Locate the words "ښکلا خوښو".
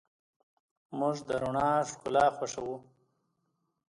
1.89-2.69